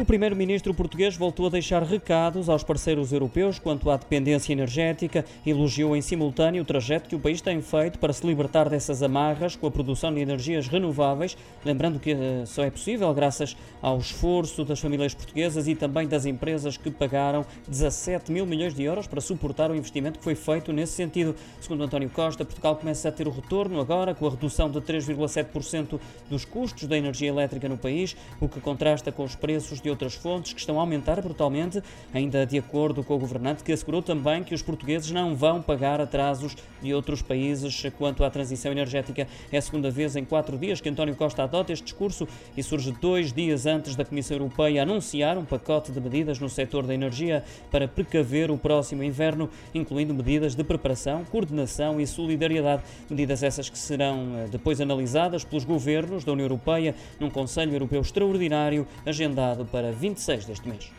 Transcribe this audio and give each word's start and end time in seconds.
O 0.00 0.06
primeiro-ministro 0.06 0.72
português 0.72 1.16
voltou 1.16 1.46
a 1.46 1.50
deixar 1.50 1.82
recados 1.82 2.48
aos 2.48 2.64
parceiros 2.64 3.12
europeus 3.12 3.58
quanto 3.58 3.90
à 3.90 3.96
dependência 3.98 4.50
energética 4.50 5.22
elogiou 5.46 5.94
em 5.94 6.00
simultâneo 6.00 6.62
o 6.62 6.64
trajeto 6.64 7.10
que 7.10 7.14
o 7.14 7.20
país 7.20 7.42
tem 7.42 7.60
feito 7.60 7.98
para 7.98 8.12
se 8.12 8.26
libertar 8.26 8.70
dessas 8.70 9.02
amarras 9.02 9.54
com 9.54 9.66
a 9.66 9.70
produção 9.70 10.12
de 10.12 10.20
energias 10.20 10.66
renováveis, 10.66 11.36
lembrando 11.62 12.00
que 12.00 12.10
eh, 12.10 12.44
só 12.46 12.64
é 12.64 12.70
possível 12.70 13.12
graças 13.12 13.54
ao 13.82 13.98
esforço 13.98 14.64
das 14.64 14.80
famílias 14.80 15.12
portuguesas 15.12 15.68
e 15.68 15.74
também 15.74 16.08
das 16.08 16.24
empresas 16.24 16.78
que 16.78 16.90
pagaram 16.90 17.44
17 17.68 18.32
mil 18.32 18.46
milhões 18.46 18.74
de 18.74 18.82
euros 18.82 19.06
para 19.06 19.20
suportar 19.20 19.70
o 19.70 19.76
investimento 19.76 20.18
que 20.18 20.24
foi 20.24 20.34
feito 20.34 20.72
nesse 20.72 20.94
sentido. 20.94 21.36
Segundo 21.60 21.84
António 21.84 22.08
Costa, 22.08 22.46
Portugal 22.46 22.76
começa 22.76 23.10
a 23.10 23.12
ter 23.12 23.28
o 23.28 23.30
retorno 23.30 23.78
agora 23.78 24.14
com 24.14 24.26
a 24.26 24.30
redução 24.30 24.70
de 24.70 24.80
3,7% 24.80 26.00
dos 26.30 26.46
custos 26.46 26.88
da 26.88 26.96
energia 26.96 27.28
elétrica 27.28 27.68
no 27.68 27.76
país, 27.76 28.16
o 28.40 28.48
que 28.48 28.58
contrasta 28.58 29.12
com 29.12 29.22
os 29.22 29.36
preços 29.36 29.82
de 29.82 29.91
outras 29.92 30.14
fontes 30.14 30.52
que 30.52 30.60
estão 30.60 30.78
a 30.78 30.80
aumentar 30.80 31.20
brutalmente, 31.22 31.82
ainda 32.12 32.44
de 32.44 32.58
acordo 32.58 33.04
com 33.04 33.14
o 33.14 33.18
governante, 33.18 33.62
que 33.62 33.72
assegurou 33.72 34.02
também 34.02 34.42
que 34.42 34.54
os 34.54 34.62
portugueses 34.62 35.10
não 35.10 35.36
vão 35.36 35.62
pagar 35.62 36.00
atrasos 36.00 36.56
de 36.82 36.92
outros 36.92 37.22
países 37.22 37.82
quanto 37.96 38.24
à 38.24 38.30
transição 38.30 38.72
energética. 38.72 39.28
É 39.50 39.58
a 39.58 39.62
segunda 39.62 39.90
vez 39.90 40.16
em 40.16 40.24
quatro 40.24 40.58
dias 40.58 40.80
que 40.80 40.88
António 40.88 41.14
Costa 41.14 41.42
adota 41.44 41.72
este 41.72 41.84
discurso 41.84 42.26
e 42.56 42.62
surge 42.62 42.92
dois 43.00 43.32
dias 43.32 43.66
antes 43.66 43.94
da 43.94 44.04
Comissão 44.04 44.36
Europeia 44.36 44.82
anunciar 44.82 45.38
um 45.38 45.44
pacote 45.44 45.92
de 45.92 46.00
medidas 46.00 46.38
no 46.38 46.48
setor 46.48 46.86
da 46.86 46.94
energia 46.94 47.44
para 47.70 47.86
precaver 47.86 48.50
o 48.50 48.58
próximo 48.58 49.02
inverno, 49.02 49.48
incluindo 49.74 50.14
medidas 50.14 50.54
de 50.54 50.64
preparação, 50.64 51.24
coordenação 51.24 52.00
e 52.00 52.06
solidariedade. 52.06 52.82
Medidas 53.08 53.42
essas 53.42 53.68
que 53.68 53.78
serão 53.78 54.36
eh, 54.36 54.48
depois 54.50 54.80
analisadas 54.80 55.44
pelos 55.44 55.64
governos 55.64 56.24
da 56.24 56.32
União 56.32 56.44
Europeia 56.44 56.94
num 57.20 57.30
Conselho 57.30 57.72
Europeu 57.72 58.00
extraordinário 58.00 58.86
agendado 59.04 59.64
para 59.72 59.90
26 59.90 60.44
deste 60.44 60.68
mês. 60.68 60.92